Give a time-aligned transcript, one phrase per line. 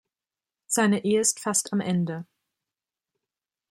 [0.65, 2.25] Seine Ehe ist fast am Ende.